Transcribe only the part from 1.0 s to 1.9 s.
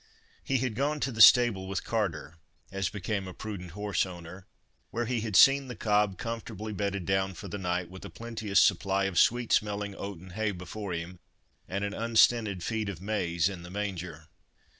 to the stable with